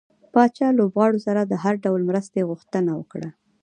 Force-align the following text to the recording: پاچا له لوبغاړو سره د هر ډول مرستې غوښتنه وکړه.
پاچا 0.33 0.67
له 0.69 0.75
لوبغاړو 0.77 1.23
سره 1.27 1.41
د 1.45 1.53
هر 1.63 1.75
ډول 1.85 2.01
مرستې 2.09 2.47
غوښتنه 2.49 2.91
وکړه. 2.99 3.29